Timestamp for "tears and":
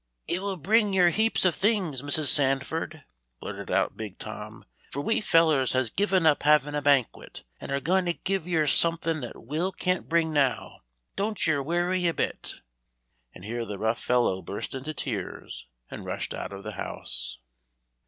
14.95-16.03